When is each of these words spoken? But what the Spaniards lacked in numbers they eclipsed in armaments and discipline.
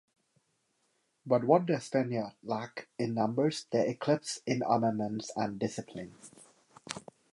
But 1.27 1.43
what 1.43 1.67
the 1.67 1.79
Spaniards 1.79 2.33
lacked 2.41 2.87
in 2.97 3.13
numbers 3.13 3.67
they 3.71 3.87
eclipsed 3.87 4.41
in 4.47 4.63
armaments 4.63 5.29
and 5.35 5.59
discipline. 5.59 6.15